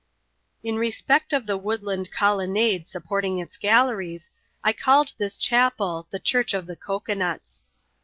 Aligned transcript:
In 0.63 0.77
respect 0.77 1.31
of 1.31 1.45
the 1.45 1.59
woodland 1.59 2.09
colonnade 2.11 2.87
supporting 2.87 3.37
its 3.37 3.55
galleries, 3.55 4.31
I 4.63 4.73
called 4.73 5.13
this 5.19 5.37
chapel 5.37 6.07
the 6.09 6.17
Church 6.19 6.55
of 6.55 6.65
the 6.65 6.75
Cocoa 6.75 7.13
nuts. 7.13 7.61